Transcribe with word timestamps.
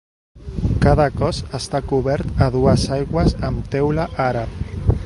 Cada 0.85 1.05
cos 1.19 1.41
està 1.59 1.81
cobert 1.91 2.43
a 2.47 2.49
dues 2.57 2.87
aigües 2.99 3.39
amb 3.51 3.71
teula 3.77 4.11
àrab. 4.31 4.59